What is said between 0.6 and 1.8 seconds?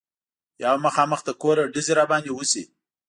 یا هم مخامخ له کوره